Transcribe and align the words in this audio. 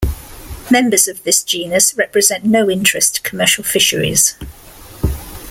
Members 0.71 1.07
of 1.07 1.21
this 1.21 1.43
genus 1.43 1.95
represent 1.95 2.43
no 2.43 2.71
interest 2.71 3.13
to 3.17 3.21
commercial 3.21 3.63
fisheries. 3.63 4.33